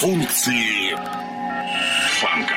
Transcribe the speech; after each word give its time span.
функции 0.00 0.96
фанка. 2.20 2.54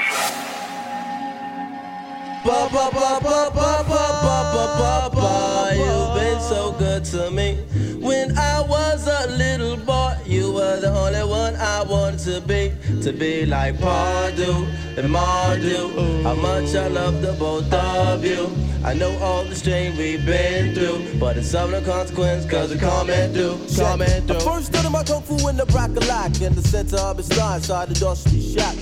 Ba 2.46 2.70
ba 2.72 2.90
ba 2.92 3.20
ba 3.22 3.52
ba 3.52 3.84
ba 3.84 4.04
ba 4.24 4.36
ba 4.54 4.66
ba 4.80 5.10
ba. 5.14 5.72
You've 5.76 6.14
been 6.16 6.40
so 6.40 6.72
good 6.72 7.04
to 7.06 7.30
me. 7.32 7.58
When 8.00 8.38
I 8.38 8.62
was 8.62 9.08
a 9.08 9.28
little 9.28 9.76
boy, 9.78 10.16
you 10.26 10.54
were 10.54 10.80
the 10.80 10.90
only 10.90 11.24
one 11.24 11.56
I 11.58 11.84
wanted 11.84 12.20
to 12.20 12.42
be. 12.42 12.72
To 13.04 13.12
be 13.12 13.46
like 13.46 13.76
Pardu 13.80 14.66
and 14.98 15.10
Mardu. 15.14 16.24
How 16.24 16.36
much 16.36 16.74
I 16.76 16.88
love 16.88 17.22
the 17.22 17.34
both 17.34 17.72
of 17.74 18.24
you. 18.24 18.48
I 18.85 18.93
know 18.93 19.17
all 19.19 19.45
the 19.45 19.55
strain 19.55 19.97
we've 19.97 20.27
been 20.27 20.75
through, 20.75 21.19
but 21.19 21.39
it's 21.39 21.55
of 21.55 21.71
no 21.71 21.81
consequence, 21.81 22.45
cause 22.45 22.71
we 22.71 22.79
come 22.79 23.09
and 23.09 23.33
do, 23.33 23.59
come 23.75 24.03
and 24.03 24.29
do. 24.29 24.35
I 24.35 24.41
first 24.41 24.67
started 24.67 24.91
my 24.91 25.03
kung 25.03 25.23
fu 25.23 25.49
in 25.49 25.57
the 25.57 25.65
Broccolac 25.65 26.43
in 26.43 26.55
the 26.55 26.61
center 26.61 26.99
of 26.99 27.17
his 27.17 27.35
line, 27.39 27.63
side 27.63 27.89
the 27.89 27.95
dusty 27.99 28.55
shot. 28.55 28.77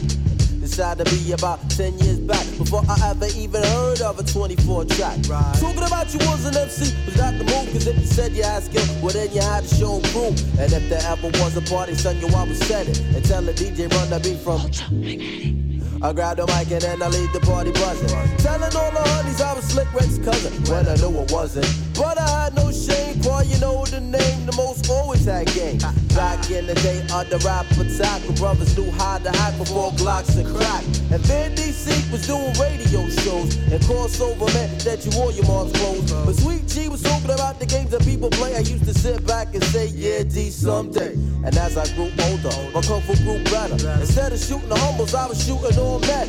Decided 0.59 1.07
to 1.07 1.15
be 1.15 1.31
about 1.33 1.59
10 1.71 1.99
years 2.01 2.19
back 2.19 2.45
before 2.59 2.83
I 2.89 3.11
ever 3.11 3.27
even 3.37 3.63
heard 3.63 4.01
of 4.01 4.19
a 4.19 4.25
24 4.25 4.87
track. 4.87 5.19
Right. 5.29 5.57
Talking 5.61 5.85
about 5.85 6.13
you 6.13 6.19
was 6.27 6.47
an 6.47 6.57
MC 6.57 6.95
was 7.07 7.17
not 7.17 7.39
the 7.39 7.45
move, 7.45 7.73
cause 7.73 7.87
if 7.87 7.97
you 7.97 8.07
said 8.07 8.33
you 8.33 8.43
had 8.43 8.65
skill, 8.65 8.85
well 9.03 9.13
then 9.13 9.33
you 9.33 9.41
had 9.41 9.63
to 9.63 9.75
show 9.75 10.01
proof. 10.11 10.35
And 10.59 10.73
if 10.73 10.89
there 10.89 11.03
ever 11.05 11.29
was 11.39 11.57
a 11.57 11.63
party, 11.63 11.95
son, 11.95 12.19
you 12.19 12.27
I 12.27 12.43
would 12.43 12.57
set 12.57 12.89
it 12.89 12.99
and 13.01 13.25
tell 13.25 13.43
the 13.43 13.53
DJ 13.53 13.89
run 13.93 14.11
the 14.11 14.19
beat 14.19 14.39
from. 14.39 15.72
I 16.03 16.13
grab 16.13 16.37
the 16.37 16.47
mic 16.49 16.69
and 16.73 16.83
then 16.83 17.01
I 17.01 17.07
leave 17.07 17.33
the 17.33 17.39
party 17.41 17.71
buzzing. 17.71 18.09
Telling 18.39 18.75
all 18.75 18.91
the 18.91 19.09
honeys 19.15 19.41
I 19.41 19.55
was 19.55 19.65
Slick 19.65 19.87
Rick's 19.95 20.19
cousin 20.19 20.53
when 20.67 20.89
I 20.89 20.97
knew 20.97 21.17
I 21.17 21.27
wasn't. 21.31 21.71
But 21.95 22.19
I 22.19 22.45
had 22.45 22.55
no 22.57 22.73
shame, 22.73 23.21
boy, 23.21 23.45
you 23.47 23.59
know 23.61 23.87
the 23.87 24.01
name. 24.01 24.45
The 24.45 24.53
most 24.57 24.89
had 25.25 25.47
game. 25.55 25.79
Back 26.15 26.51
in 26.51 26.67
the 26.67 26.75
day, 26.75 27.01
under 27.13 27.39
rap 27.39 27.67
attack, 27.73 28.23
brothers 28.37 28.77
knew 28.77 28.91
how 28.93 29.19
to 29.19 29.29
act 29.29 29.59
before 29.59 29.91
Glocks 29.93 30.37
and 30.37 30.49
crack. 30.57 30.85
And 31.11 31.21
Van 31.27 31.55
DC 31.55 32.11
was 32.11 32.27
doing 32.27 32.53
radio 32.59 33.09
shows. 33.09 33.57
And 33.71 33.81
crossover 33.83 34.53
meant 34.55 34.81
that 34.85 35.05
you 35.05 35.13
wore 35.19 35.33
your 35.33 35.47
mom's 35.47 35.73
clothes. 35.73 36.13
But 36.13 36.35
Sweet 36.37 36.67
G 36.67 36.89
was 36.89 37.03
talking 37.03 37.31
about 37.31 37.61
the 37.61 37.67
games 37.67 37.91
that 37.91 38.03
people 38.03 38.31
play. 38.31 38.57
I 38.57 38.61
used 38.61 38.85
to 38.85 38.95
sit 38.95 39.27
back 39.27 39.55
and 39.55 39.65
say, 39.65 39.87
yeah, 39.89 40.23
D, 40.23 40.51
someday. 40.51 41.15
And 41.15 41.57
as 41.57 41.77
I 41.77 41.87
grew 41.95 42.11
older, 42.25 42.55
my 42.75 42.83
kung 42.83 43.03
fu 43.03 43.15
grew 43.25 43.43
better. 43.45 43.75
Instead 44.01 44.33
of 44.33 44.39
shooting 44.39 44.69
the 44.69 44.79
humbles, 44.79 45.15
I 45.15 45.27
was 45.27 45.45
shooting 45.45 45.79
on 45.79 46.01
men. 46.03 46.29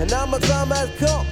And 0.00 0.10
now 0.10 0.26
my 0.26 0.38
time 0.38 0.68
has 0.68 0.90
come. 0.98 1.26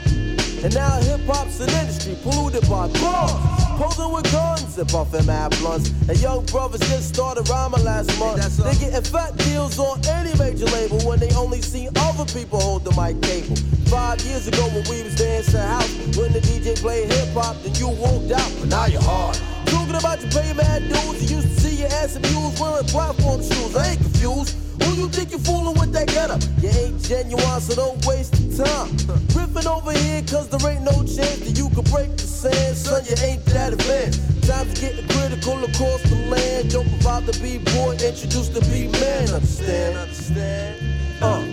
And 0.63 0.75
now 0.75 1.01
hip 1.01 1.21
hop's 1.25 1.59
an 1.61 1.71
industry 1.71 2.19
polluted 2.23 2.69
by 2.69 2.87
bars. 3.01 3.33
Posing 3.81 4.13
with 4.13 4.31
guns 4.31 4.77
and 4.77 4.87
puffing 4.91 5.25
mad 5.25 5.57
blunts. 5.59 5.89
And 6.07 6.21
young 6.21 6.45
brothers 6.47 6.81
just 6.81 7.15
started 7.15 7.49
rhyming 7.49 7.83
last 7.83 8.13
month. 8.19 8.45
They 8.59 8.75
getting 8.77 9.03
fat 9.03 9.35
deals 9.39 9.79
on 9.79 10.05
any 10.05 10.37
major 10.37 10.67
label 10.67 10.99
when 11.09 11.19
they 11.19 11.33
only 11.35 11.63
see 11.63 11.89
other 11.97 12.27
people 12.27 12.61
hold 12.61 12.85
the 12.85 12.91
mic 12.93 13.23
cable. 13.23 13.57
Five 13.89 14.21
years 14.21 14.49
ago 14.49 14.63
when 14.69 14.85
we 14.91 15.03
was 15.03 15.17
dancing 15.17 15.61
house, 15.61 15.91
when 16.19 16.31
the 16.33 16.41
DJ 16.41 16.79
played 16.79 17.11
hip 17.11 17.33
hop, 17.33 17.57
then 17.63 17.75
you 17.77 17.89
walked 17.89 18.31
out, 18.31 18.53
but 18.61 18.69
now 18.69 18.85
you're 18.85 19.01
hard. 19.01 19.41
Talking 19.65 19.97
about 19.97 20.21
your 20.21 20.31
pay 20.31 20.53
mad 20.53 20.83
dues, 20.93 21.31
you 21.31 21.39
used 21.39 21.49
to 21.49 21.61
see 21.61 21.77
your 21.77 21.89
ass 21.89 22.19
mules 22.21 22.61
wearing 22.61 22.85
platform 22.85 23.41
shoes. 23.41 23.75
I 23.75 23.93
ain't 23.93 24.01
confused. 24.03 24.70
Who 24.91 24.97
you 24.97 25.09
think 25.09 25.31
you're 25.31 25.39
fooling 25.39 25.79
with 25.79 25.93
that 25.93 26.09
getup? 26.09 26.43
You 26.61 26.69
ain't 26.71 27.01
genuine, 27.01 27.61
so 27.61 27.77
don't 27.77 28.05
waste 28.07 28.35
your 28.41 28.67
time. 28.67 28.89
Riffing 29.31 29.67
over 29.71 29.93
here, 29.93 30.21
cause 30.23 30.49
there 30.49 30.59
ain't 30.69 30.83
no 30.83 30.91
chance 31.07 31.47
that 31.47 31.55
you 31.57 31.71
could 31.71 31.89
break 31.93 32.17
the 32.17 32.27
sand. 32.27 32.77
Son, 32.77 33.01
you 33.07 33.15
ain't 33.23 33.45
that 33.47 33.73
advanced. 33.73 34.19
Times 34.49 34.81
getting 34.81 35.07
critical 35.07 35.63
across 35.63 36.03
the 36.11 36.17
land. 36.27 36.73
Don't 36.73 36.89
provide 36.89 37.25
the 37.25 37.39
B-boy, 37.39 37.93
introduce 38.03 38.49
the 38.49 38.61
B-man. 38.67 39.31
Understand? 39.31 39.97
Understand? 39.97 41.23
Uh. 41.23 41.47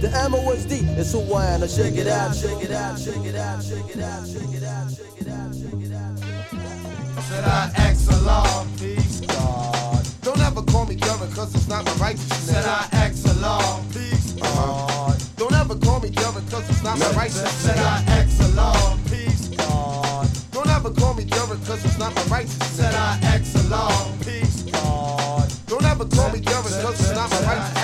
The 0.00 0.08
MOSD 0.08 0.96
is 0.96 1.10
who 1.10 1.34
I 1.34 1.46
am. 1.46 1.60
Now 1.62 1.66
shake 1.66 1.96
it 1.96 2.06
out, 2.06 2.36
shake 2.36 2.62
it 2.62 2.70
out, 2.70 3.00
shake 3.00 3.24
it 3.24 3.34
out, 3.34 3.64
shake 3.64 3.96
it 3.96 4.00
out, 4.00 4.24
shake 4.24 4.54
it 4.54 4.62
out, 4.62 4.90
shake 4.94 5.22
it 5.22 5.28
out, 5.28 5.54
shake 5.54 5.90
it 5.90 5.92
out. 5.92 7.22
Said 7.24 7.44
I 7.44 7.72
ask 7.78 8.12
along, 8.12 8.68
peace 8.78 9.20
God. 9.22 9.75
Don't 10.66 10.74
ever 10.74 10.78
call 10.78 10.86
me 10.86 10.96
Kevin, 10.96 11.32
cause 11.32 11.54
it's 11.54 11.68
not 11.68 11.84
my 11.84 11.92
righteousness. 11.94 12.38
Said 12.38 12.64
I 12.64 12.88
ask 12.92 13.24
along, 13.36 13.88
peace 13.92 14.32
God. 14.32 15.22
Don't 15.36 15.52
ever 15.52 15.74
call 15.76 16.00
me 16.00 16.10
Kevin, 16.10 16.46
cause 16.48 16.68
it's 16.68 16.82
not 16.82 16.98
my 16.98 17.10
righteousness. 17.12 17.52
Said 17.52 17.78
I 17.78 18.02
ask 18.08 18.40
along, 18.52 19.00
peace 19.04 19.48
God. 19.56 20.28
Don't 20.52 20.68
ever 20.68 20.90
call 20.90 21.14
me 21.14 21.24
Kevin, 21.24 21.58
cause 21.64 21.84
it's 21.84 21.98
not 21.98 22.14
my 22.14 22.22
righteousness. 22.24 22.70
Said 22.70 22.94
I 22.94 23.18
ask 23.22 23.54
along, 23.66 24.18
peace 24.20 24.62
God. 24.72 25.52
Don't 25.66 25.84
ever 25.84 26.04
call 26.04 26.30
me 26.30 26.40
Kevin, 26.40 26.72
cause 26.82 27.00
it's 27.00 27.14
not 27.14 27.30
my 27.30 27.40
righteous 27.46 27.75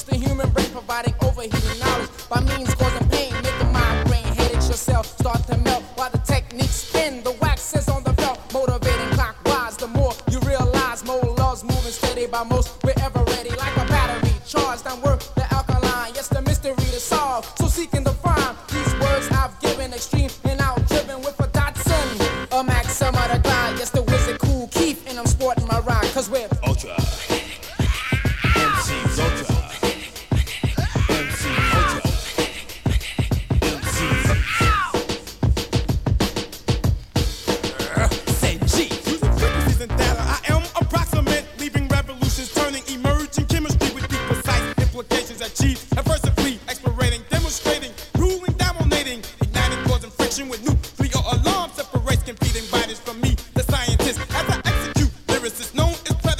the 0.00 0.16
human 0.16 0.48
brain, 0.50 0.70
providing 0.70 1.14
overheating 1.22 1.78
knowledge 1.78 2.08
by 2.30 2.40
means 2.40 2.74
causing 2.74 3.08
pain. 3.10 3.32
Make 3.34 3.58
the 3.58 3.64
migraine, 3.66 4.24
headaches 4.24 4.68
yourself, 4.68 5.06
start 5.18 5.46
to 5.48 5.58
melt. 5.58 5.91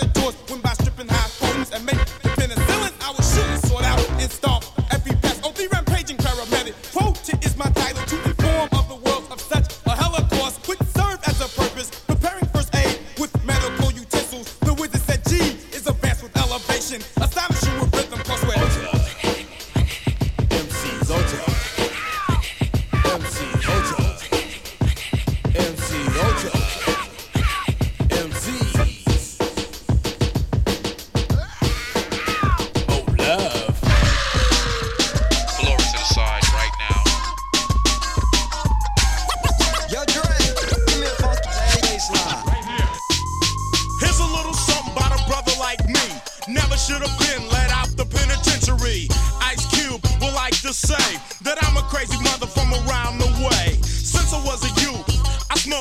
As 0.03 0.09
predators, 0.13 0.35
when 0.51 0.62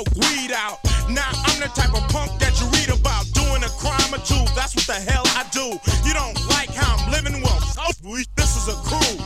I 0.02 0.04
smoked 0.04 0.18
weed 0.18 0.52
out. 0.52 0.80
Now 1.10 1.30
I'm 1.46 1.60
the 1.60 1.70
type 1.76 1.94
of 1.94 2.08
punk 2.10 2.40
that 2.40 2.60
you 2.60 2.66
read 2.74 2.90
about 2.90 3.26
doing 3.34 3.62
a 3.64 3.70
crime 3.78 4.14
or 4.14 4.24
two. 4.26 4.42
That's 4.56 4.74
what 4.76 4.88
the 4.88 4.98
hell 4.98 5.24
I 5.38 5.46
do. 5.52 5.78
You 6.08 6.14
don't 6.14 6.38
like 6.50 6.74
how 6.74 6.96
I'm 6.98 7.12
living? 7.12 7.42
Well, 7.42 7.62
we- 8.04 8.26
this 8.36 8.56
is 8.56 8.68
a 8.68 8.76
crew, 8.82 9.18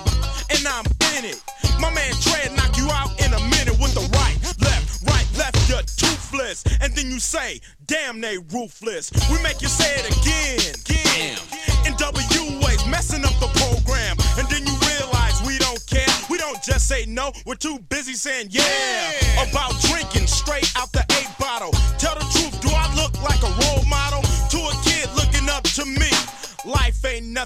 and 0.50 0.68
I'm 0.68 0.86
in 1.16 1.26
it. 1.26 1.42
My 1.80 1.90
man 1.92 2.12
Trey 2.22 2.50
will 2.50 2.56
knock 2.58 2.76
you 2.78 2.90
out 2.92 3.12
in 3.22 3.34
a 3.34 3.40
minute 3.40 3.78
with 3.80 3.94
the 3.94 4.06
right, 4.18 4.38
left, 4.60 5.04
right, 5.08 5.28
left. 5.38 5.70
You're 5.70 5.84
toothless, 5.84 6.64
and 6.82 6.94
then 6.96 7.10
you 7.10 7.20
say, 7.20 7.62
"Damn, 7.86 8.20
they 8.20 8.38
ruthless." 8.38 9.12
We 9.32 9.40
make 9.42 9.62
you 9.62 9.70
say 9.70 9.96
it 9.96 10.06
again, 10.18 10.76
again. 10.84 11.38
In 11.86 11.94
W 11.98 12.26
ways, 12.66 12.86
messing 12.86 13.24
up 13.24 13.38
the 13.40 13.48
program, 13.60 14.18
and 14.38 14.48
then 14.50 14.66
you 14.66 14.76
realize 14.92 15.42
we 15.44 15.58
don't 15.58 15.84
care. 15.88 16.08
We 16.30 16.38
don't 16.38 16.62
just 16.64 16.88
say 16.88 17.06
no. 17.06 17.32
We're 17.46 17.56
too 17.56 17.80
busy 17.90 18.14
saying 18.14 18.48
yeah, 18.50 19.50
about 19.50 19.80
drinking 19.82 20.28
straight 20.28 20.65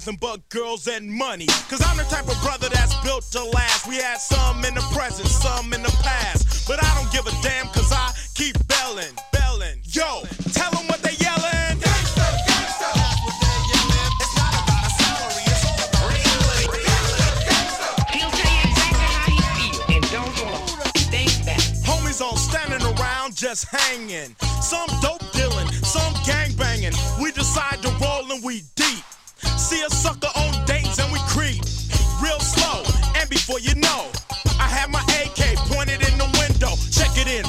nothing 0.09 0.17
but 0.21 0.49
girls 0.49 0.87
and 0.87 1.09
money. 1.09 1.45
Cause 1.69 1.81
I'm 1.85 1.97
the 1.97 2.03
type 2.03 2.27
of 2.27 2.41
brother 2.41 2.69
that's 2.69 2.95
built 3.03 3.23
to 3.31 3.43
last. 3.43 3.87
We 3.87 3.95
had 3.95 4.17
some 4.17 4.63
in 4.65 4.73
the 4.73 4.81
present, 4.93 5.27
some 5.27 5.73
in 5.73 5.83
the 5.83 5.95
past. 6.03 6.67
But 6.67 6.83
I 6.83 6.95
don't 6.95 7.11
give 7.11 7.27
a 7.27 7.35
damn 7.41 7.67
cause 7.67 7.91
I 7.91 8.11
keep 8.35 8.55
belling, 8.67 9.13
belling. 9.31 9.81
Yo, 9.85 10.23
tell 10.53 10.71
them 10.71 10.87
what 10.87 11.01
they 11.01 11.15
yelling. 11.19 11.77
Gangsta, 11.79 12.25
gangsta. 12.47 12.89
That's 12.95 13.21
what 13.25 13.35
they 13.41 13.57
yelling. 13.69 14.13
It's 14.19 14.35
not 14.35 14.53
about 14.53 14.85
a 14.85 14.91
salary, 14.97 15.45
it's 15.45 15.65
all 15.65 15.77
about 15.89 16.09
He'll 18.13 18.31
tell 18.31 18.53
you 18.53 18.63
exactly 18.65 19.07
how 19.13 19.29
he 19.29 19.37
feel, 19.57 19.95
and 19.95 20.03
don't 20.09 20.35
wanna 20.45 20.89
think 21.13 21.31
that. 21.45 21.61
Homies 21.85 22.21
all 22.21 22.37
standing 22.37 22.83
around 22.97 23.35
just 23.35 23.65
hanging. 23.69 24.35
Some 24.61 24.89
dope 25.01 25.25
dealing, 25.33 25.67
some 25.83 26.13
gang 26.25 26.53
banging. 26.55 26.93
We 27.21 27.31
decide 27.31 27.81
to 27.83 27.89
roll 28.01 28.31
and 28.31 28.43
we 28.43 28.63
deep. 28.75 28.88
See 29.69 29.83
a 29.83 29.89
sucker 29.91 30.31
on 30.35 30.65
dates 30.65 30.97
and 30.97 31.13
we 31.13 31.19
creep. 31.27 31.61
Real 32.23 32.39
slow, 32.39 32.81
and 33.15 33.29
before 33.29 33.59
you 33.59 33.75
know, 33.75 34.09
I 34.57 34.65
have 34.65 34.89
my 34.89 35.03
AK 35.21 35.57
pointed 35.69 36.01
in 36.09 36.17
the 36.17 36.25
window. 36.41 36.73
Check 36.89 37.13
it 37.21 37.27
in, 37.29 37.45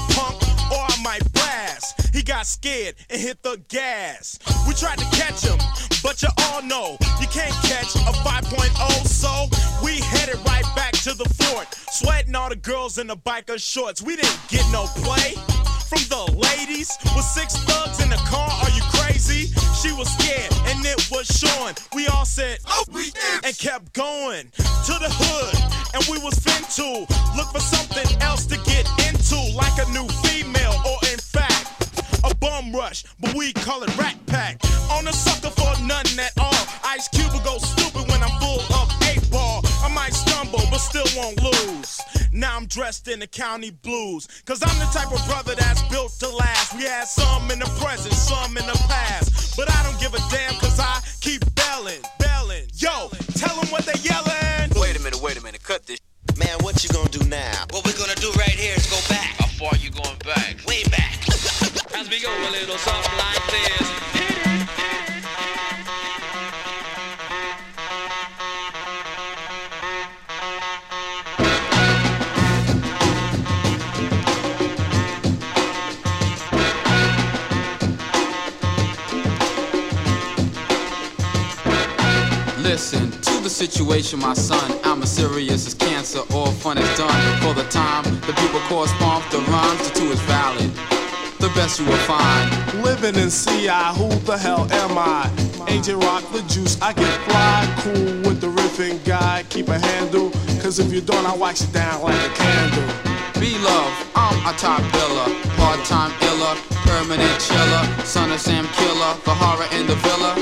got 2.40 2.46
scared 2.46 2.94
and 3.10 3.20
hit 3.20 3.42
the 3.42 3.60
gas. 3.69 4.38
We 4.66 4.72
tried 4.72 4.96
to 4.96 5.04
catch 5.14 5.44
him, 5.44 5.58
but 6.02 6.22
you 6.22 6.28
all 6.44 6.62
know 6.62 6.96
you 7.20 7.26
can't 7.26 7.52
catch 7.69 7.94
a 7.96 8.12
5.0, 8.25 9.06
so 9.06 9.46
we 9.84 10.00
headed 10.00 10.37
right 10.46 10.64
back 10.75 10.92
to 11.04 11.12
the 11.12 11.28
fort. 11.37 11.69
Sweating 11.92 12.34
all 12.34 12.48
the 12.48 12.56
girls 12.56 12.96
in 12.96 13.08
the 13.08 13.16
biker 13.16 13.60
shorts. 13.60 14.00
We 14.00 14.16
didn't 14.16 14.40
get 14.48 14.64
no 14.72 14.87
play 15.04 15.34
from 15.90 16.00
the 16.08 16.32
ladies 16.32 16.96
with 17.14 17.26
six 17.26 17.56
thugs 17.64 18.02
in 18.02 18.08
the 18.08 18.22
car. 18.25 18.48
Are 18.48 18.70
you 18.70 18.82
crazy? 18.88 19.52
She 19.76 19.93
was 19.93 20.08
scared 20.08 20.50
and 20.64 20.81
it 20.86 21.10
was 21.10 21.26
showing. 21.26 21.75
We 21.94 22.06
all 22.06 22.25
said, 22.25 22.60
oh, 22.69 22.84
we 22.90 23.12
and 23.44 23.52
kept 23.58 23.93
going 23.93 24.48
to 24.56 24.94
the 24.96 25.12
hood. 25.12 25.60
And 25.93 26.02
we 26.08 26.16
was 26.25 26.38
fin 26.38 26.64
to 26.81 27.04
look 27.36 27.48
for 27.52 27.60
something 27.60 28.08
else 28.22 28.46
to 28.46 28.56
get 28.64 28.88
into, 29.12 29.36
like 29.54 29.76
a 29.76 29.90
new 29.93 30.08
female 30.25 30.72
or 30.86 30.96
in 31.12 31.19
fact 31.19 31.69
a 32.25 32.34
bum 32.37 32.72
rush, 32.72 33.05
but 33.20 33.34
we 33.34 33.52
call 33.52 33.82
it 33.82 33.96
rat 33.96 34.17
pack. 34.26 34.61
On 34.90 35.06
a 35.06 35.12
sucker 35.12 35.50
for 35.50 35.72
nothing 35.82 36.19
at 36.19 36.32
all. 36.38 36.67
Ice 36.84 37.08
Cube 37.08 37.32
will 37.32 37.40
go 37.40 37.58
stupid 37.58 38.08
when 38.11 38.22
I'm 38.22 38.38
full 38.40 38.61
of 38.75 38.90
eight 39.08 39.28
ball. 39.31 39.62
I 39.82 39.88
might 39.93 40.12
stumble, 40.12 40.61
but 40.70 40.78
still 40.78 41.06
won't 41.17 41.40
lose. 41.43 42.00
Now 42.32 42.56
I'm 42.56 42.67
dressed 42.67 43.08
in 43.08 43.20
the 43.20 43.26
county 43.26 43.70
blues. 43.70 44.28
Cause 44.44 44.62
I'm 44.62 44.79
the 44.79 44.91
type 44.93 45.12
of 45.12 45.24
brother 45.27 45.55
that's 45.55 45.82
built 45.89 46.12
to 46.20 46.29
last. 46.29 46.77
We 46.77 46.84
had 46.84 47.05
some 47.06 47.50
in 47.50 47.58
the 47.58 47.70
present, 47.81 48.15
some 48.15 48.56
in 48.56 48.67
the 48.67 48.79
past. 48.89 49.56
But 49.56 49.70
I 49.70 49.82
don't 49.82 49.98
give 50.00 50.15
a 50.15 50.20
damn 50.31 50.55
cause 50.60 50.79
I 50.79 51.00
keep 51.20 51.43
belling, 51.55 52.03
belling. 52.19 52.67
Yo, 52.74 53.08
tell 53.36 53.55
them 53.56 53.69
what 53.70 53.84
they 53.86 53.98
yelling. 54.03 54.70
Wait 54.77 54.98
a 54.98 55.03
minute, 55.03 55.20
wait 55.22 55.39
a 55.39 55.43
minute, 55.43 55.62
cut 55.62 55.86
this. 55.86 56.00
Man, 56.39 56.56
what 56.60 56.82
you 56.82 56.91
gonna 56.91 57.08
do 57.10 57.22
now? 57.29 57.65
What 57.70 57.84
we're 57.84 57.98
gonna 57.98 58.15
do 58.17 58.31
right 58.32 58.48
here 58.50 58.74
is 58.77 58.86
go 58.91 58.98
back, 59.08 59.34
How 59.39 59.46
far 59.58 59.77
you 59.77 59.91
going 59.91 60.19
back? 60.24 60.56
way 60.67 60.82
back. 60.84 61.09
As 62.00 62.08
we 62.08 62.19
go 62.19 62.30
a 62.30 62.50
little 62.50 62.78
something 62.78 63.19
like 63.19 63.46
this. 63.50 63.90
Listen 82.62 83.10
to 83.10 83.42
the 83.42 83.50
situation, 83.50 84.20
my 84.20 84.32
son. 84.32 84.80
I'm 84.84 85.02
as 85.02 85.12
serious 85.14 85.66
as 85.66 85.74
cancer. 85.74 86.20
All 86.32 86.46
fun 86.46 86.78
is 86.78 86.96
done 86.96 87.42
for 87.42 87.52
the 87.52 87.69
time. 87.69 88.04
The 88.22 88.32
people 88.32 88.60
correspond 88.60 89.22
the 89.30 89.40
rhymes 89.50 89.90
to 89.90 89.94
two 90.00 90.10
is 90.10 90.20
valid. 90.20 90.90
The 91.41 91.49
best 91.55 91.81
you 91.81 91.87
will 91.87 91.97
find. 92.05 92.51
Living 92.85 93.17
in 93.17 93.31
CI, 93.31 93.97
who 93.97 94.11
the 94.29 94.37
hell 94.37 94.70
am 94.70 94.99
I? 94.99 95.25
Agent 95.69 96.05
Rock 96.05 96.23
the 96.32 96.43
Juice, 96.53 96.77
I 96.82 96.93
get 96.93 97.15
fly, 97.25 97.65
cool 97.81 98.29
with 98.29 98.43
the 98.43 98.49
riffing 98.49 99.03
guy, 99.06 99.44
keep 99.49 99.69
a 99.69 99.79
handle, 99.79 100.31
cause 100.61 100.79
if 100.79 100.93
you 100.93 101.01
don't, 101.01 101.25
I 101.25 101.35
wax 101.35 101.63
you 101.63 101.73
down 101.73 102.03
like 102.03 102.15
a 102.15 102.35
candle. 102.35 102.85
Be 103.41 103.56
love, 103.65 103.94
I'm 104.15 104.37
a 104.47 104.53
top 104.59 104.82
biller, 104.93 105.56
part-time 105.56 106.13
iller, 106.29 106.61
permanent 106.85 107.41
chiller, 107.41 107.85
son 108.05 108.31
of 108.32 108.39
Sam 108.41 108.67
Killer, 108.77 109.13
the 109.25 109.32
horror 109.32 109.69
in 109.73 109.87
the 109.87 109.97
villa. 109.97 110.35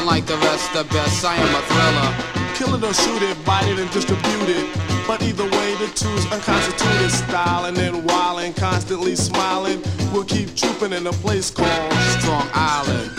Unlike 0.00 0.26
the 0.26 0.36
rest, 0.38 0.72
the 0.72 0.82
best, 0.82 1.24
I 1.24 1.36
am 1.36 1.54
a 1.54 1.62
thriller. 1.70 2.39
Kill 2.60 2.74
it 2.74 2.84
or 2.84 2.92
shoot 2.92 3.22
it, 3.22 3.42
bite 3.46 3.66
it 3.68 3.78
and 3.78 3.90
distribute 3.90 4.50
it. 4.50 4.68
But 5.06 5.22
either 5.22 5.44
way, 5.44 5.74
the 5.76 5.86
two's 5.94 6.30
unconstituted 6.30 7.10
style, 7.10 7.64
and 7.64 7.74
then 7.74 8.06
wildin', 8.06 8.54
constantly 8.54 9.16
smiling, 9.16 9.82
we'll 10.12 10.24
keep 10.24 10.54
trooping 10.54 10.92
in 10.92 11.06
a 11.06 11.12
place 11.24 11.50
called 11.50 11.92
Strong 12.20 12.46
Island. 12.52 13.10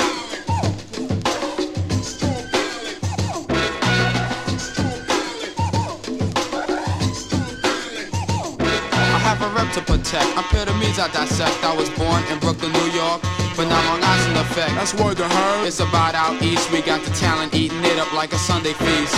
I 8.94 9.18
have 9.26 9.42
a 9.42 9.50
rep 9.56 9.74
to 9.74 9.82
protect. 9.82 10.30
Pyramids 10.52 11.00
I 11.00 11.08
dissect. 11.08 11.64
I 11.64 11.76
was 11.76 11.90
born 11.98 12.24
in 12.32 12.38
Brooklyn, 12.38 12.72
New 12.74 12.92
York, 12.92 13.24
but 13.56 13.68
now 13.68 13.82
Long 13.90 14.04
Island 14.04 14.38
effect. 14.38 14.76
That's 14.76 14.94
word 14.94 15.18
to 15.18 15.28
her. 15.28 15.66
It's 15.66 15.80
about 15.80 16.16
out 16.16 16.42
east. 16.42 16.72
We 16.72 16.82
got 16.82 17.04
the 17.04 17.12
talent 17.12 17.54
eating 17.54 17.84
it 17.84 17.98
up 18.00 18.12
like 18.14 18.34
a 18.34 18.38
Sunday 18.38 18.74
feast. 18.74 19.16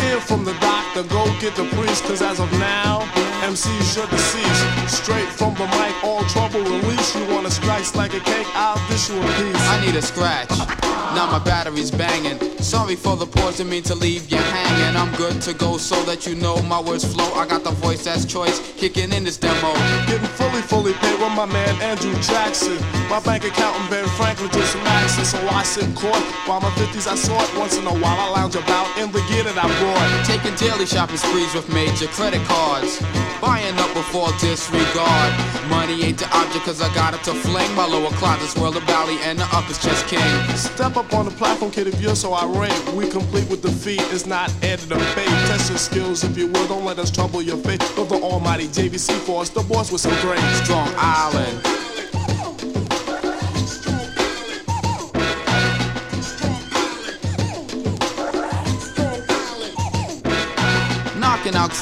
Hear 0.00 0.20
from 0.20 0.44
the 0.44 0.54
doctor, 0.60 1.02
go 1.04 1.24
get 1.40 1.54
the 1.56 1.64
priest, 1.76 2.04
cause 2.04 2.22
as 2.22 2.40
of 2.40 2.50
now, 2.52 3.00
MC's 3.42 3.96
your 3.96 4.06
deceased. 4.06 5.02
Straight 5.02 5.28
from 5.28 5.54
the 5.54 5.66
mic, 5.66 6.04
all 6.04 6.22
trouble 6.26 6.62
release. 6.62 7.16
You 7.16 7.26
wanna 7.34 7.50
scratch 7.50 7.92
like 7.96 8.14
a 8.14 8.20
cake, 8.20 8.46
I'll 8.54 8.78
dish 8.88 9.10
you 9.10 9.18
a 9.18 9.26
piece. 9.26 9.68
I 9.68 9.84
need 9.84 9.96
a 9.96 10.02
scratch. 10.02 10.50
Now 11.14 11.26
my 11.26 11.40
battery's 11.40 11.90
banging. 11.90 12.38
Sorry 12.60 12.94
for 12.94 13.16
the 13.16 13.26
pause, 13.26 13.58
didn't 13.58 13.70
mean 13.70 13.82
to 13.82 13.94
leave 13.94 14.30
you 14.30 14.38
hanging. 14.38 14.96
I'm 14.96 15.12
good 15.16 15.42
to 15.42 15.52
go 15.52 15.76
so 15.76 16.00
that 16.04 16.26
you 16.26 16.36
know 16.36 16.62
my 16.62 16.80
words 16.80 17.04
flow. 17.04 17.30
I 17.34 17.46
got 17.46 17.64
the 17.64 17.72
voice 17.72 18.04
that's 18.04 18.24
choice, 18.24 18.60
kicking 18.76 19.12
in 19.12 19.24
this 19.24 19.36
demo. 19.36 19.74
Getting 20.06 20.32
fully, 20.38 20.62
fully 20.62 20.94
paid 20.94 21.18
with 21.20 21.34
my 21.36 21.44
man 21.44 21.74
Andrew 21.82 22.14
Jackson. 22.22 22.78
My 23.10 23.20
bank 23.20 23.44
account 23.44 23.76
and 23.80 23.90
Ben 23.90 24.06
Franklin 24.16 24.50
just 24.52 24.74
maxing, 24.76 25.26
so 25.26 25.38
I 25.48 25.64
sit 25.64 25.94
court. 25.94 26.22
While 26.46 26.60
my 26.60 26.70
50s 26.80 27.06
I 27.10 27.16
sort, 27.16 27.44
once 27.58 27.76
in 27.76 27.86
a 27.86 27.92
while 27.92 28.20
I 28.20 28.30
lounge 28.30 28.54
about 28.54 28.86
in 28.96 29.12
the 29.12 29.20
gear 29.28 29.42
that 29.44 29.58
I 29.58 29.68
brought. 29.82 30.24
Taking 30.24 30.54
daily 30.54 30.86
shopping 30.86 31.18
sprees 31.18 31.52
with 31.54 31.68
major 31.74 32.06
credit 32.06 32.40
cards. 32.46 33.02
Buying 33.42 33.76
up 33.78 33.92
before 33.92 34.28
disregard. 34.38 35.32
Money 35.68 36.04
ain't 36.04 36.18
the 36.18 36.26
object 36.26 36.64
cause 36.64 36.80
I 36.80 36.94
got 36.94 37.12
it 37.12 37.24
to 37.24 37.34
fling. 37.34 37.74
My 37.74 37.84
lower 37.84 38.10
closet's 38.10 38.52
swirl 38.52 38.70
the 38.70 38.78
valley 38.82 39.18
and 39.24 39.36
the 39.36 39.48
upper's 39.52 39.82
just 39.82 40.06
king. 40.06 40.22
Step 40.54 40.96
up 40.96 41.12
on 41.12 41.24
the 41.24 41.32
platform, 41.32 41.72
kid, 41.72 41.88
if 41.88 42.00
you're 42.00 42.14
so 42.14 42.34
irate. 42.34 42.72
We 42.94 43.10
complete 43.10 43.50
with 43.50 43.62
defeat, 43.62 44.00
it's 44.12 44.26
not 44.26 44.54
added 44.62 44.92
a 44.92 44.96
bait. 45.16 45.26
Test 45.50 45.70
your 45.70 45.78
skills 45.78 46.22
if 46.22 46.38
you 46.38 46.46
will, 46.46 46.68
don't 46.68 46.84
let 46.84 47.00
us 47.00 47.10
trouble 47.10 47.42
your 47.42 47.56
faith. 47.56 47.82
Of 47.98 48.10
the 48.10 48.20
almighty 48.22 48.68
JVC 48.68 49.10
force, 49.26 49.48
the 49.48 49.64
boss 49.64 49.90
with 49.90 50.02
some 50.02 50.14
great. 50.20 50.38
Strong 50.62 50.94
Island. 50.96 51.81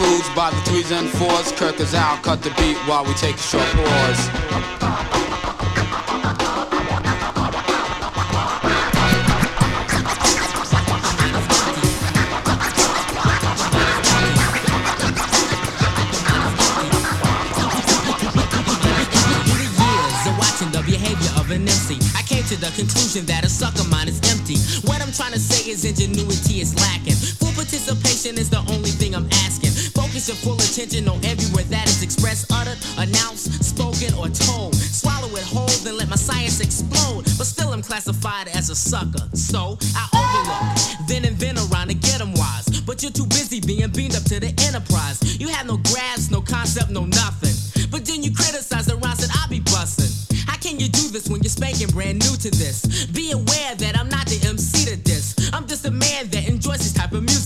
Crews 0.01 0.31
by 0.35 0.49
the 0.49 0.57
threes 0.63 0.91
and 0.93 1.11
fours. 1.11 1.53
Kirk 1.53 1.79
is 1.79 1.95
out, 1.95 2.23
cut 2.23 2.41
the 2.41 2.49
beat 2.57 2.79
while 2.89 3.05
we 3.05 3.13
take 3.13 3.37
a 3.37 3.39
short 3.39 3.67
pause. 3.67 5.20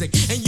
Music. 0.00 0.30
And 0.30 0.43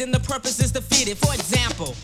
correctly, 0.00 0.04
then 0.04 0.10
the 0.10 0.20
purpose 0.20 0.60
is 0.60 0.72
defeated. 0.72 1.18
For 1.18 1.32
example, 1.34 1.94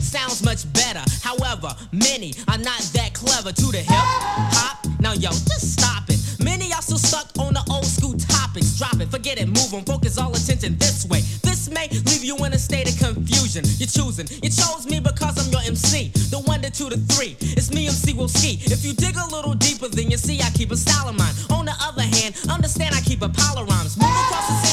sounds 0.00 0.42
much 0.42 0.70
better. 0.72 1.02
However, 1.22 1.74
many 1.92 2.34
are 2.48 2.58
not 2.58 2.80
that 2.94 3.12
clever 3.14 3.52
to 3.52 3.66
the 3.72 3.78
hip 3.78 3.86
hop. 3.88 4.84
Now, 5.00 5.12
yo, 5.12 5.30
just 5.30 5.78
stop 5.78 6.08
it. 6.08 6.18
Many 6.42 6.70
y'all 6.70 6.82
still 6.82 6.98
stuck 6.98 7.30
on 7.38 7.54
the 7.54 7.62
old 7.70 7.84
school 7.84 8.14
topics. 8.18 8.78
Drop 8.78 9.00
it, 9.00 9.08
forget 9.10 9.38
it, 9.38 9.46
move 9.46 9.74
on, 9.74 9.84
focus 9.84 10.18
all 10.18 10.34
attention 10.34 10.76
this 10.78 11.06
way. 11.06 11.20
This 11.42 11.70
may 11.70 11.88
leave 12.10 12.24
you 12.24 12.36
in 12.44 12.52
a 12.52 12.58
state 12.58 12.90
of 12.90 12.98
confusion. 12.98 13.64
You're 13.78 13.90
choosing. 13.90 14.26
You 14.42 14.50
chose 14.50 14.86
me 14.86 15.00
because 15.00 15.38
I'm 15.38 15.50
your 15.52 15.62
MC. 15.62 16.10
The 16.30 16.38
one, 16.38 16.60
the 16.60 16.70
two, 16.70 16.88
the 16.90 16.98
three. 17.14 17.36
It's 17.40 17.70
me, 17.72 17.86
MC 17.86 18.14
will 18.14 18.28
ski. 18.28 18.58
If 18.66 18.84
you 18.84 18.92
dig 18.92 19.16
a 19.16 19.26
little 19.30 19.54
deeper, 19.54 19.88
then 19.88 20.10
you 20.10 20.16
see 20.16 20.40
I 20.40 20.50
keep 20.50 20.70
a 20.70 20.76
style 20.76 21.08
of 21.08 21.16
mine. 21.16 21.34
On 21.50 21.64
the 21.64 21.74
other 21.80 22.02
hand, 22.02 22.34
understand 22.50 22.94
I 22.94 23.00
keep 23.00 23.22
a 23.22 23.30
of 23.30 23.68
rhymes. 23.68 23.96
Move 23.96 24.10
across 24.10 24.48
the 24.48 24.56
city 24.66 24.71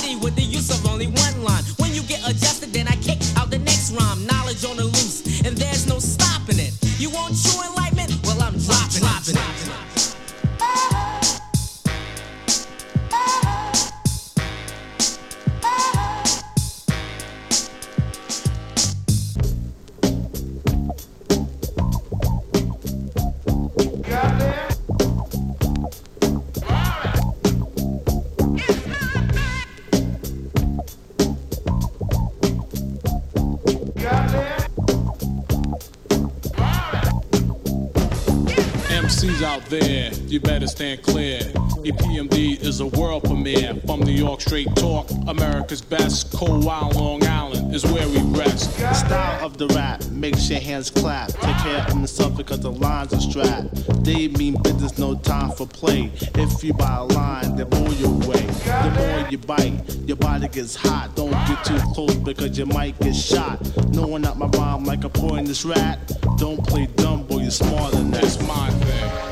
MCs 38.99 39.41
out 39.43 39.63
there, 39.67 40.11
you 40.27 40.41
better 40.41 40.67
stand 40.67 41.01
clear. 41.01 41.39
EPMD 41.39 42.61
is 42.61 42.81
a 42.81 42.85
world 42.87 43.23
premiere. 43.23 43.73
From 43.85 44.01
New 44.01 44.11
York, 44.11 44.41
straight 44.41 44.67
talk, 44.75 45.09
America's 45.27 45.81
best. 45.81 46.33
Cold 46.33 46.65
Wild 46.65 46.95
Long 46.95 47.23
Island 47.23 47.48
is 47.73 47.85
where 47.85 48.07
we 48.07 48.19
rest. 48.37 48.77
The 48.77 48.93
style 48.93 49.45
of 49.45 49.57
the 49.57 49.67
rap 49.67 50.03
makes 50.07 50.49
your 50.49 50.59
hands 50.59 50.89
clap. 50.89 51.29
Take 51.29 51.57
care 51.57 51.85
of 51.87 51.99
yourself 51.99 52.35
because 52.35 52.59
the 52.61 52.71
lines 52.71 53.13
are 53.13 53.21
strapped. 53.21 54.03
They 54.03 54.27
mean 54.27 54.61
business, 54.61 54.97
no 54.97 55.15
time 55.15 55.51
for 55.51 55.67
play. 55.67 56.11
If 56.35 56.63
you 56.63 56.73
buy 56.73 56.97
a 56.97 57.03
line, 57.03 57.55
they 57.55 57.63
blow 57.63 57.91
your 57.91 58.13
way. 58.27 58.41
The 58.41 58.93
more 58.97 59.29
you 59.29 59.37
bite, 59.37 59.81
your 60.07 60.17
body 60.17 60.47
gets 60.47 60.75
hot. 60.75 61.15
Don't 61.15 61.31
get 61.31 61.63
too 61.63 61.79
close 61.93 62.15
because 62.15 62.57
you 62.57 62.65
might 62.65 62.99
get 62.99 63.15
shot. 63.15 63.59
Knowing 63.89 64.23
that 64.23 64.37
my 64.37 64.47
rhyme 64.47 64.83
like 64.83 65.03
a 65.03 65.09
poisonous 65.09 65.65
rat. 65.65 66.11
Don't 66.37 66.65
play 66.65 66.87
dumb, 66.95 67.23
boy, 67.23 67.41
you're 67.41 67.51
smarter 67.51 67.97
than 67.97 68.11
that. 68.11 68.23
It's 68.23 68.41
my 68.47 68.69
thing. 68.69 69.28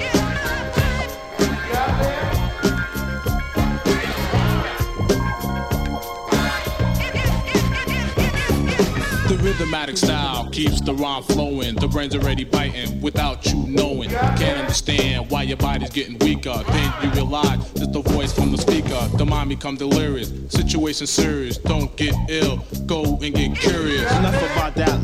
Rhythmatic 9.47 9.97
style 9.97 10.49
keeps 10.49 10.81
the 10.81 10.93
rhyme 10.93 11.23
flowing. 11.23 11.75
The 11.75 11.87
brain's 11.87 12.13
already 12.13 12.43
biting 12.43 12.99
without 12.99 13.45
you 13.45 13.55
knowing. 13.65 14.09
Can't 14.09 14.59
understand 14.59 15.31
why 15.31 15.43
your 15.43 15.55
body's 15.55 15.89
getting 15.89 16.19
weaker. 16.19 16.61
Then 16.67 16.93
you 17.01 17.09
realize 17.11 17.57
it's 17.75 17.87
the 17.87 18.01
voice 18.01 18.33
from 18.33 18.51
the 18.51 18.57
speaker. 18.57 19.07
The 19.15 19.25
mind 19.25 19.47
become 19.47 19.77
delirious. 19.77 20.33
Situation 20.49 21.07
serious. 21.07 21.57
Don't 21.57 21.95
get 21.95 22.13
ill. 22.27 22.57
Go 22.87 23.03
and 23.21 23.33
get 23.33 23.55
curious. 23.55 24.11
Enough 24.17 24.35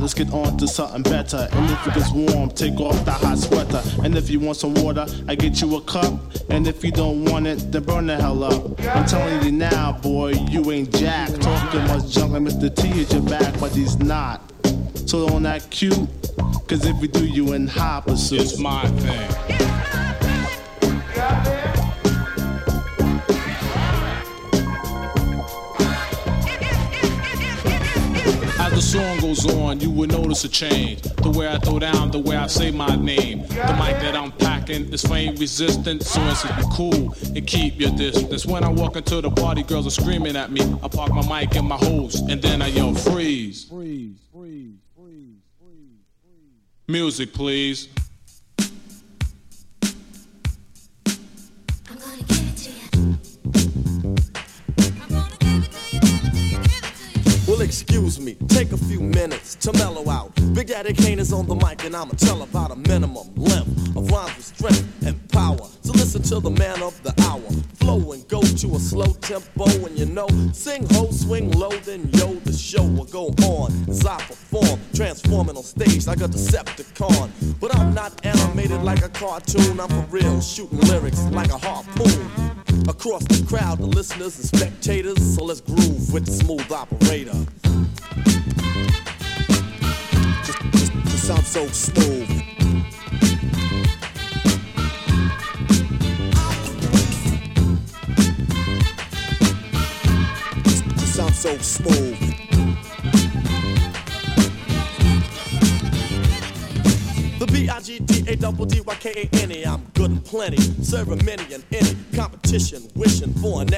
let's 0.04 0.14
get 0.14 0.32
on 0.34 0.58
to 0.58 0.68
something 0.68 1.02
better. 1.02 1.48
And 1.54 1.72
if 1.72 1.88
it 1.88 1.94
gets 1.94 2.12
warm, 2.12 2.50
take 2.52 2.78
off 2.82 3.06
the 3.06 3.12
hot 3.12 3.38
sweater. 3.38 3.82
And 4.04 4.18
if 4.18 4.30
you 4.30 4.38
want 4.38 4.58
some 4.58 4.74
water, 4.74 5.06
I 5.30 5.36
get 5.36 5.62
you 5.62 5.78
a 5.78 5.82
cup. 5.82 6.14
And 6.50 6.68
if 6.68 6.84
you 6.84 6.92
don't 6.92 7.24
want 7.24 7.48
it, 7.48 7.72
then 7.72 7.84
burn 7.84 8.08
the 8.08 8.18
hell 8.18 8.44
up. 8.44 8.80
I'm 8.82 9.06
telling 9.06 9.42
you 9.44 9.54
now, 9.54 9.94
boy, 9.94 10.32
you 10.52 10.70
ain't 10.74 10.94
jack. 10.94 11.30
Talking 11.40 11.88
much 11.88 12.10
junk 12.10 12.34
like 12.34 12.42
Mr. 12.42 12.76
T 12.76 12.90
is 13.00 13.14
your 13.14 13.22
back, 13.22 13.58
but 13.62 13.72
he's 13.72 13.98
not. 13.98 14.42
So 15.06 15.26
don't 15.26 15.46
act 15.46 15.70
cute, 15.72 16.10
cause 16.68 16.86
if 16.86 17.00
we 17.00 17.08
do 17.08 17.26
you 17.26 17.54
in 17.54 17.68
high 17.68 18.02
pursuit. 18.06 18.42
It's 18.42 18.60
my 18.60 18.86
thing. 18.88 20.13
The 28.74 28.82
song 28.82 29.20
goes 29.20 29.46
on, 29.54 29.80
you 29.80 29.90
will 29.92 30.08
notice 30.08 30.44
a 30.44 30.50
change. 30.50 31.02
The 31.02 31.30
way 31.30 31.48
I 31.48 31.60
throw 31.60 31.80
down, 31.80 32.12
the 32.12 32.20
way 32.20 32.36
I 32.36 32.48
say 32.48 32.72
my 32.72 32.96
name. 32.96 33.42
The 33.48 33.76
mic 33.80 34.00
that 34.02 34.16
I'm 34.16 34.32
packing 34.32 34.92
is 34.92 35.04
flame 35.04 35.36
resistant, 35.36 36.04
so 36.04 36.22
it's 36.24 36.44
cool 36.76 37.16
and 37.36 37.46
keep 37.46 37.80
your 37.80 37.92
distance. 37.92 38.46
When 38.46 38.64
I 38.64 38.70
walk 38.70 38.96
into 38.96 39.22
the 39.22 39.30
party, 39.30 39.64
girls 39.64 39.86
are 39.88 40.02
screaming 40.02 40.36
at 40.36 40.52
me. 40.52 40.62
I 40.82 40.88
park 40.88 41.12
my 41.14 41.28
mic 41.28 41.56
in 41.56 41.66
my 41.66 41.78
hose, 41.78 42.16
and 42.16 42.42
then 42.42 42.62
I 42.62 42.68
yell 42.68 42.94
freeze. 42.94 43.66
Freeze, 43.66 44.18
freeze, 44.34 44.80
freeze, 44.96 45.40
freeze. 45.60 46.88
Music, 46.88 47.34
please. 47.34 47.90
Excuse 57.64 58.20
me, 58.20 58.36
take 58.48 58.72
a 58.72 58.78
few 58.78 59.00
minutes 59.00 59.56
to 59.56 59.72
mellow 59.74 60.10
out. 60.10 60.34
Big 60.54 60.68
Daddy 60.68 60.94
Kane 60.94 61.20
is 61.20 61.32
on 61.32 61.48
the 61.48 61.56
mic, 61.56 61.84
and 61.86 61.96
I'ma 61.96 62.12
tell 62.12 62.42
about 62.42 62.72
a 62.72 62.76
minimum 62.76 63.34
length 63.36 63.96
of 63.96 64.12
rhymes 64.12 64.36
with 64.36 64.46
strength 64.46 65.04
and 65.06 65.32
power. 65.32 65.68
So 65.82 65.94
listen 65.94 66.22
to 66.24 66.40
the 66.40 66.50
man 66.50 66.82
of 66.82 67.02
the 67.04 67.14
hour. 67.24 67.42
Flow 67.76 68.12
and 68.12 68.28
go 68.28 68.42
to 68.42 68.76
a 68.76 68.80
slow 68.80 69.12
tempo, 69.22 69.66
and 69.86 69.98
you 69.98 70.06
know, 70.06 70.28
sing 70.52 70.86
ho, 70.92 71.10
swing 71.12 71.52
low, 71.52 71.70
then 71.70 72.10
yo, 72.14 72.34
the 72.34 72.54
show 72.54 72.84
will 72.84 73.06
go 73.06 73.28
on 73.46 73.72
as 73.90 74.06
I 74.06 74.18
perform, 74.18 74.80
transforming 74.94 75.58
on 75.58 75.64
stage 75.64 76.06
like 76.06 76.22
a 76.22 76.28
Decepticon. 76.28 77.32
But 77.60 77.76
I'm 77.76 77.94
not 77.94 78.26
animated 78.26 78.84
like 78.84 79.04
a 79.04 79.10
cartoon, 79.10 79.80
I'm 79.80 79.90
for 79.90 80.06
real, 80.10 80.42
shooting 80.42 80.80
lyrics 80.82 81.24
like 81.32 81.50
a 81.50 81.58
harpoon. 81.58 82.53
Across 82.88 83.24
the 83.26 83.46
crowd, 83.48 83.78
the 83.78 83.86
listeners 83.86 84.38
and 84.38 84.46
spectators, 84.46 85.36
so 85.36 85.46
let's 85.46 85.62
groove 85.62 86.12
with 86.12 86.26
the 86.26 86.32
smooth 86.32 86.70
operator. 86.72 87.32
Just, 90.44 90.62
just, 91.26 91.54
so 91.54 91.68
smooth. 91.68 92.28
Just, 100.64 100.84
just 101.16 101.42
so 101.42 101.58
smooth. 101.58 102.23
B-I-G-D-A 107.86 108.38
double 108.38 108.66
D-Y-K-A-N-E 108.66 109.66
I'm 109.66 109.84
good 109.94 110.12
and 110.12 110.24
plenty, 110.24 110.62
serving 110.82 111.26
many 111.26 111.54
and 111.54 111.64
any 111.74 111.98
competition, 112.16 112.88
wishing 112.96 113.34
for 113.34 113.62
an 113.62 113.74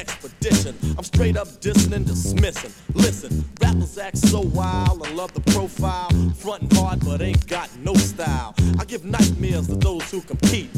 I'm 0.98 1.04
straight 1.04 1.38
up 1.38 1.48
dissing 1.60 1.94
and 1.94 2.06
dismissing. 2.06 2.72
Listen, 2.94 3.44
rappers 3.62 3.98
act 3.98 4.18
so 4.18 4.42
wild 4.42 5.06
and 5.06 5.16
love 5.16 5.34
the 5.34 5.42
profile, 5.52 6.10
fronting 6.36 6.70
hard 6.74 7.04
but 7.04 7.22
ain't 7.22 7.48
got 7.48 7.70
no 7.84 7.94
style. 7.96 8.54
I 8.80 8.86
give 8.86 9.06
nightmares 9.06 9.68
to 9.68 9.76
those 9.76 10.10
who 10.12 10.22
compete. 10.22 10.70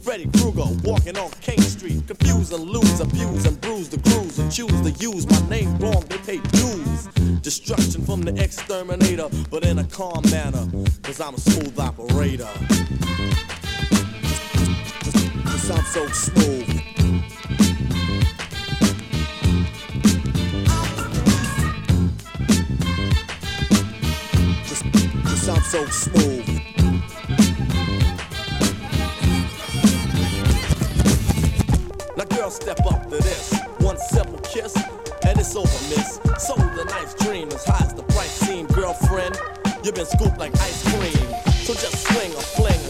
Freddy 0.00 0.28
Krueger 0.38 0.64
walking 0.84 1.18
on 1.18 1.30
King 1.40 1.60
Street, 1.60 2.06
confuse 2.06 2.52
and 2.52 2.64
lose, 2.64 3.00
abuse 3.00 3.46
and 3.46 3.60
bruise 3.60 3.88
the 3.88 3.98
crews 4.10 4.38
and 4.38 4.50
choose 4.50 4.80
to 4.82 4.90
use 5.04 5.28
my 5.28 5.48
name 5.48 5.76
wrong. 5.78 6.04
They 6.08 6.18
pay 6.18 6.38
dues. 6.50 7.06
Destruction 7.42 8.04
from 8.04 8.22
the 8.22 8.34
exterminator, 8.42 9.28
but 9.50 9.64
in 9.64 9.78
a 9.78 9.84
calm 9.84 10.22
manner, 10.30 10.66
cause 11.02 11.20
I'm 11.20 11.34
a 11.34 11.40
smooth 11.40 11.78
operator. 11.78 12.48
Just 15.44 15.66
sound 15.68 15.86
so 15.86 16.06
smooth. 16.08 16.71
Sound 25.42 25.62
so 25.64 25.84
smooth. 25.86 26.46
Now, 32.16 32.24
girls, 32.36 32.54
step 32.54 32.78
up 32.86 33.02
to 33.10 33.16
this. 33.16 33.52
One 33.78 33.98
simple 33.98 34.38
kiss, 34.38 34.76
and 35.26 35.40
it's 35.40 35.56
over, 35.56 35.66
miss. 35.90 36.20
Sold 36.38 36.60
a 36.60 36.84
nice 36.84 37.14
dream 37.14 37.48
as 37.48 37.64
high 37.64 37.84
as 37.84 37.92
the 37.92 38.04
price 38.04 38.30
seemed, 38.30 38.68
girlfriend. 38.68 39.36
You've 39.82 39.96
been 39.96 40.06
scooped 40.06 40.38
like 40.38 40.54
ice 40.60 40.82
cream. 40.94 41.26
So 41.66 41.74
just 41.74 42.06
swing 42.06 42.30
or 42.34 42.46
fling, 42.54 42.81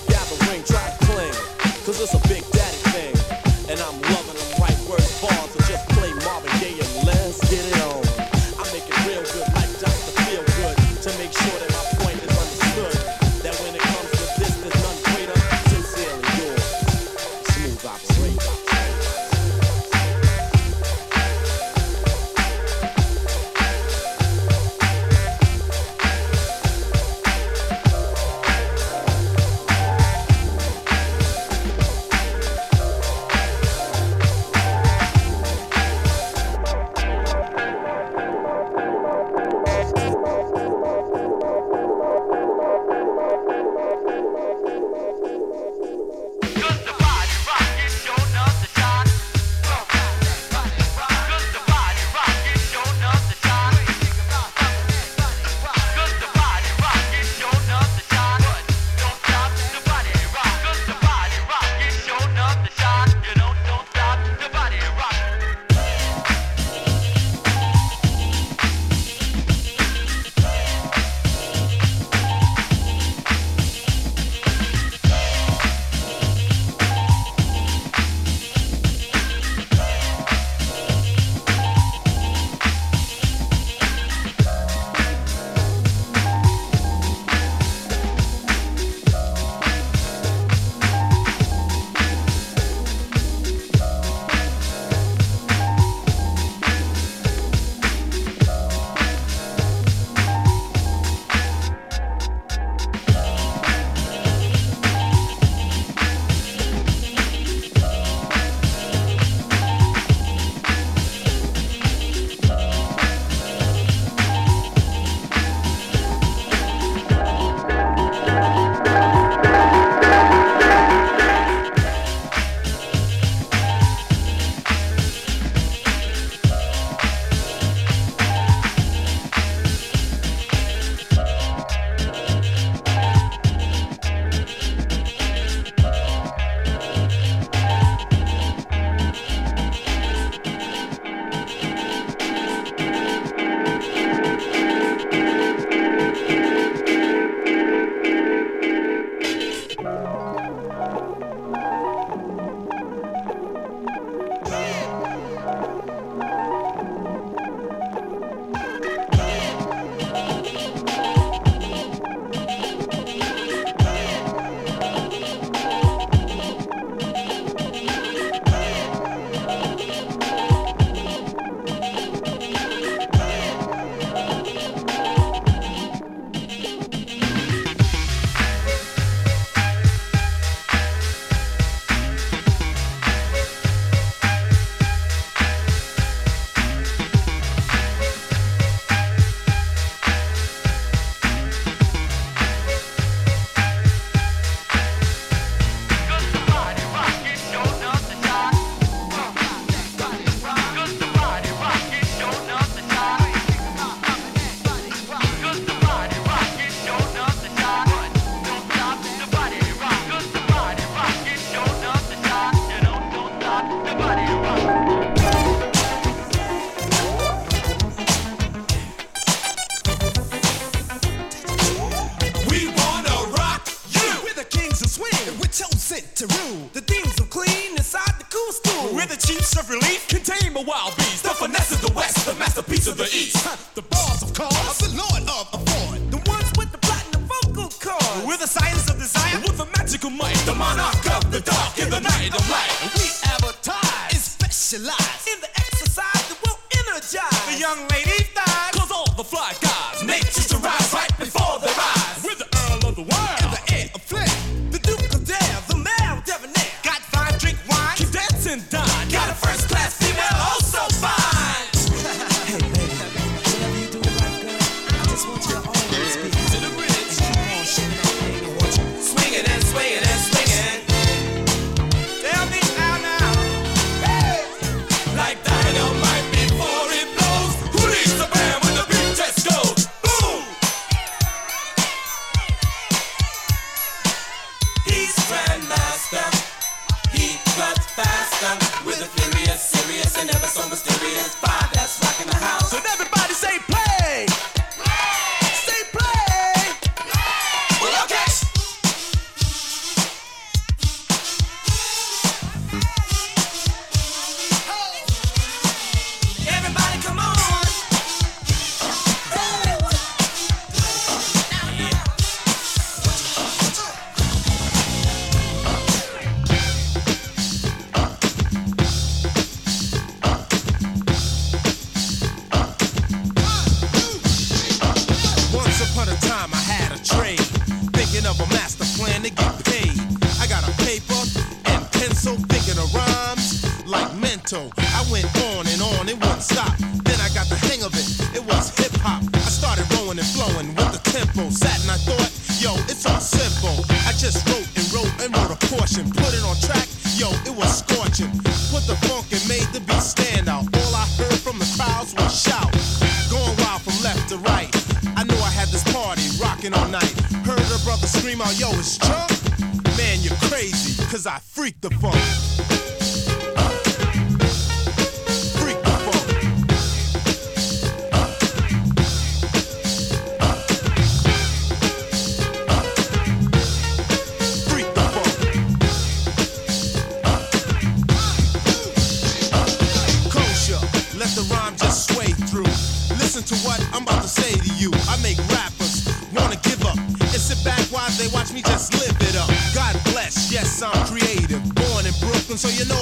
to 226.23 226.27
rule. 226.39 226.71
The 226.73 226.81
themes 226.81 227.19
of 227.19 227.31
clean 227.31 227.73
inside 227.75 228.15
the 228.19 228.27
cool 228.31 228.53
school. 228.53 228.95
Where 228.95 229.07
the 229.07 229.17
chiefs 229.17 229.57
of 229.59 229.69
relief 229.69 230.07
contain 230.09 230.55
the 230.55 230.63
wild 230.63 230.95
beast. 230.97 231.25
The 231.25 231.31
finesse 231.31 231.73
of 231.73 231.81
the 231.83 231.93
west, 231.93 232.27
the 232.27 232.35
masterpiece 232.35 232.87
of 232.87 232.97
the 232.97 233.11
east. 233.11 233.43
The 233.75 233.83
bars 233.83 234.23
of 234.23 234.33
cars, 234.35 234.79
the 234.79 234.95
lord 234.95 235.25
of 235.27 235.51
afford. 235.51 235.99
The 236.15 236.23
ones 236.31 236.51
with 236.55 236.71
the 236.71 236.79
platinum 236.79 237.27
vocal 237.27 237.71
cords. 237.83 238.23
We're 238.27 238.39
the 238.39 238.47
science 238.47 238.89
of 238.91 238.99
desire, 238.99 239.41
with 239.43 239.59
the 239.59 239.67
magical 239.77 240.11
might. 240.11 240.39
The 240.47 240.55
monarch 240.55 241.07
of 241.11 241.33
the 241.33 241.41
dark 241.41 241.79
in 241.79 241.91
the 241.91 242.01
night 242.01 242.31
of 242.31 242.45
light. 242.51 242.71
We 242.95 243.07
advertise 243.35 244.15
and 244.15 244.23
specialize 244.23 245.27
in 245.27 245.41
the 245.41 245.51
exercise 245.59 246.23
that 246.29 246.39
will 246.47 246.59
energize 246.87 247.43
the 247.51 247.59
young 247.59 247.81
ladies' 247.89 248.12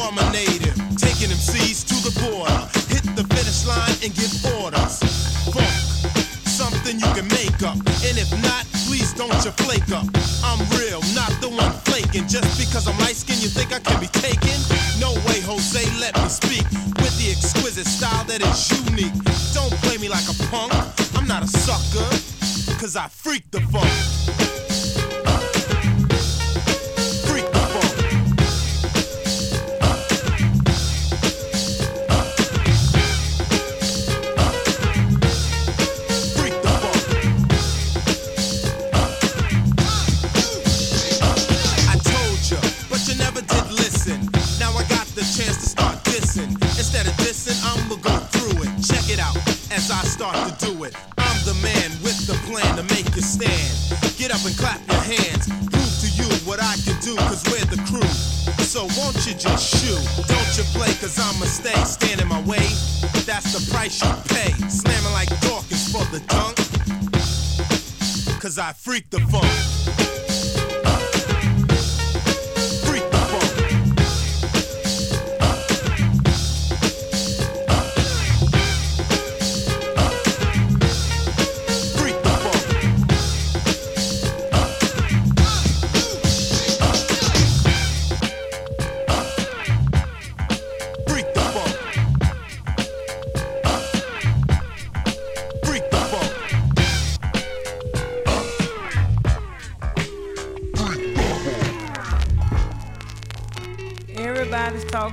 I'm. 0.00 0.30
Taking 0.96 1.32
MCs 1.32 1.84
to 1.88 1.96
the 2.04 2.12
border, 2.20 2.60
hit 2.88 3.04
the 3.16 3.24
finish 3.34 3.64
line 3.64 3.96
and 4.04 4.12
give 4.12 4.32
orders. 4.60 5.00
Funk, 5.48 5.68
something 6.44 7.00
you 7.00 7.10
can 7.16 7.28
make 7.28 7.60
up. 7.64 7.76
And 8.04 8.16
if 8.16 8.30
not, 8.42 8.64
please 8.88 9.12
don't 9.12 9.32
you 9.44 9.52
flake 9.64 9.88
up. 9.92 10.04
I'm 10.44 10.60
real, 10.76 11.00
not 11.16 11.32
the 11.40 11.48
one 11.48 11.72
flaking. 11.84 12.28
Just 12.28 12.60
because 12.60 12.88
I'm 12.88 12.98
light 13.00 13.16
skinned, 13.16 13.42
you 13.42 13.48
think 13.48 13.72
I 13.72 13.80
can 13.80 14.00
be 14.00 14.08
taken? 14.08 14.56
No 15.00 15.12
way, 15.28 15.40
Jose, 15.44 15.84
let 16.00 16.16
me 16.16 16.28
speak 16.28 16.64
with 17.00 17.16
the 17.20 17.32
exquisite 17.32 17.86
style 17.86 18.24
that 18.24 18.40
is 18.40 18.60
unique. 18.88 19.16
Don't 19.52 19.72
play 19.84 19.96
me 19.96 20.08
like 20.08 20.28
a 20.28 20.36
punk, 20.48 20.72
I'm 21.16 21.26
not 21.26 21.42
a 21.44 21.48
sucker, 21.48 22.08
cause 22.80 22.96
I 22.96 23.08
freak 23.08 23.50
the 23.50 23.60
funk. 23.72 24.19
You 59.30 59.36
just 59.36 59.76
shoot? 59.76 60.26
Don't 60.26 60.58
you 60.58 60.64
play, 60.76 60.92
cause 60.94 61.16
I'ma 61.16 61.46
stay, 61.46 61.84
stand 61.84 62.20
in 62.20 62.26
my 62.26 62.40
way. 62.40 62.66
That's 63.26 63.52
the 63.54 63.72
price 63.72 64.02
you 64.02 64.10
pay. 64.26 64.50
Slamming 64.68 65.12
like 65.12 65.28
Dawkins 65.42 65.92
for 65.92 66.04
the 66.06 66.18
dunk. 66.26 66.56
Cause 68.40 68.58
I 68.58 68.72
freak 68.72 69.08
the 69.10 69.20
funk. 69.20 70.19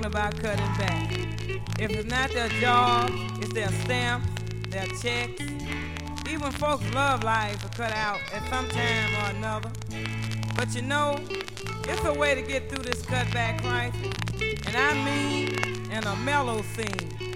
About 0.07 0.39
cutting 0.39 0.73
back. 0.77 1.11
If 1.79 1.91
it's 1.91 2.09
not 2.09 2.31
their 2.31 2.47
job, 2.61 3.09
it's 3.41 3.51
their 3.51 3.67
stamps, 3.83 4.27
their 4.69 4.87
checks. 5.01 5.41
Even 6.29 6.51
folks 6.53 6.89
love 6.93 7.23
lives 7.23 7.63
are 7.65 7.69
cut 7.69 7.91
out 7.91 8.19
at 8.33 8.49
some 8.49 8.69
time 8.69 9.13
or 9.15 9.37
another. 9.37 9.69
But 10.55 10.73
you 10.73 10.81
know, 10.83 11.19
it's 11.29 12.05
a 12.05 12.13
way 12.13 12.35
to 12.35 12.41
get 12.41 12.69
through 12.69 12.83
this 12.83 13.01
cutback 13.01 13.61
crisis. 13.61 14.13
And 14.65 14.77
I 14.77 14.93
mean 15.03 15.91
in 15.91 16.03
a 16.05 16.15
mellow 16.17 16.61
scene. 16.61 17.26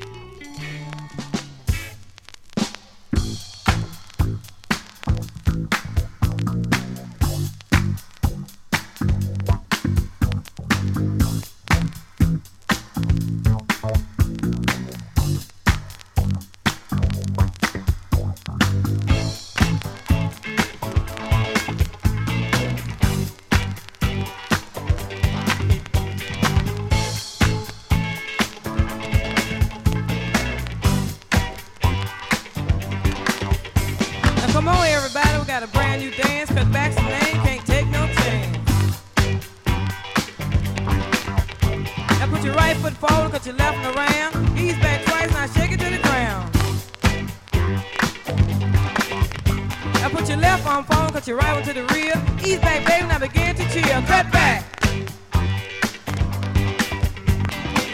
up 50.62 50.68
on 50.68 50.84
phone, 50.84 51.10
cut 51.10 51.28
your 51.28 51.38
right 51.38 51.64
to 51.64 51.74
the 51.74 51.84
rear. 51.94 52.14
Ease 52.46 52.60
back, 52.60 52.86
baby, 52.86 53.08
now 53.08 53.20
begin 53.20 53.56
to 53.56 53.64
cheer. 53.70 54.02
Cut 54.08 54.32
back. 54.32 54.80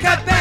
Cut 0.01 0.25
back. 0.25 0.36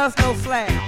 us 0.00 0.16
no 0.16 0.32
slack. 0.32 0.79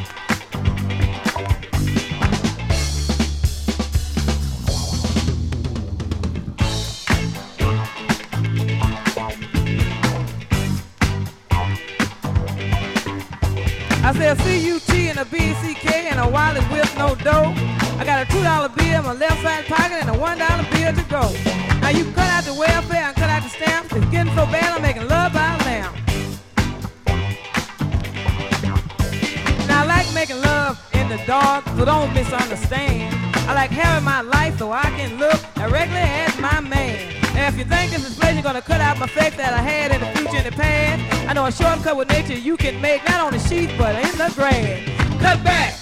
dog, 31.33 31.65
so 31.79 31.85
don't 31.87 32.13
misunderstand. 32.13 33.15
I 33.49 33.55
like 33.55 33.71
having 33.71 34.05
my 34.05 34.21
life 34.21 34.59
so 34.59 34.71
I 34.71 34.89
can 34.99 35.19
look 35.19 35.41
directly 35.55 36.05
at 36.25 36.39
my 36.39 36.61
man. 36.61 36.99
And 37.37 37.45
if 37.49 37.59
you 37.59 37.65
think 37.65 37.91
this 37.91 38.07
inflation 38.07 38.43
gonna 38.43 38.61
cut 38.61 38.83
out 38.83 38.99
my 38.99 39.07
faith 39.07 39.39
that 39.39 39.55
I 39.55 39.63
had 39.63 39.93
in 39.93 40.01
the 40.01 40.11
future 40.15 40.37
and 40.43 40.47
the 40.47 40.53
past, 40.53 41.29
I 41.31 41.33
know 41.33 41.47
a 41.47 41.53
shortcut 41.53 41.97
with 41.97 42.11
nature 42.11 42.35
you 42.35 42.59
can 42.59 42.79
make, 42.83 43.03
not 43.09 43.21
on 43.27 43.33
the 43.33 43.39
sheet, 43.39 43.71
but 43.79 43.95
in 43.95 44.13
the 44.19 44.31
grass. 44.37 45.23
Cut 45.23 45.43
back! 45.43 45.82